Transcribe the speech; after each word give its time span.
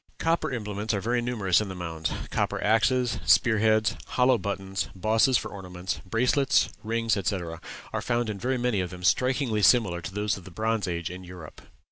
Copper 0.17 0.51
implements 0.51 0.95
are 0.95 0.99
very 0.99 1.21
numerous 1.21 1.61
in 1.61 1.67
the 1.69 1.75
mounds. 1.75 2.09
Copper 2.31 2.59
axes, 2.63 3.19
spear 3.23 3.59
heads, 3.59 3.95
hollow 4.07 4.39
buttons, 4.39 4.89
bosses 4.95 5.37
for 5.37 5.51
ornaments, 5.51 5.99
bracelets, 6.09 6.69
rings, 6.83 7.15
etc., 7.15 7.61
are 7.93 8.01
found 8.01 8.27
in 8.27 8.39
very 8.39 8.57
many 8.57 8.79
of 8.81 8.89
them 8.89 9.03
strikingly 9.03 9.61
similar 9.61 10.01
to 10.01 10.11
those 10.11 10.37
of 10.37 10.43
the 10.43 10.49
Bronze 10.49 10.87
Age 10.87 11.11
in 11.11 11.23
Europe. 11.23 11.61